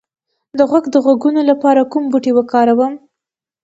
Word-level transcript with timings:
د 0.57 0.59
غوږ 0.69 0.85
د 0.93 0.95
غږونو 1.05 1.41
لپاره 1.49 1.89
کوم 1.91 2.03
بوټی 2.11 2.31
وکاروم؟ 2.35 2.93